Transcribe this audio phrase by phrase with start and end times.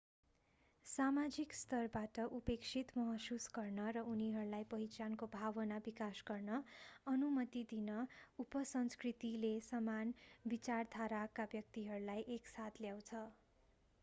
[0.87, 6.57] सामाजिक स्तरबाट उपेक्षित महसुस गर्न र उनीहरूलाई पहिचानको भावना विकास गर्न
[7.07, 7.97] अनुमति दिन
[8.39, 10.15] उपसंस्कृतिले समान
[10.45, 13.21] विचारधाराका व्यक्तिहरूलाई एक साथ ल्याउँछ